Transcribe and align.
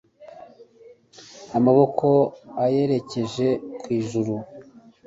amaboko 1.57 2.07
ayerekeje 2.63 3.47
ku 3.81 3.87
ijuru 3.99 4.33